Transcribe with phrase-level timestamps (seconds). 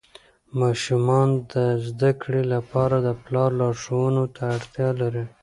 [0.61, 1.55] ماشومان د
[1.87, 5.25] زده کړې لپاره د پلار لارښوونو ته اړتیا لري.